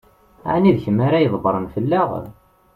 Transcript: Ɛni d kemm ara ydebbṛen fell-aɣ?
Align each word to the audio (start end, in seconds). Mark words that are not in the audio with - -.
Ɛni 0.53 0.71
d 0.75 0.77
kemm 0.83 0.99
ara 1.07 1.23
ydebbṛen 1.23 1.65
fell-aɣ? 1.73 2.09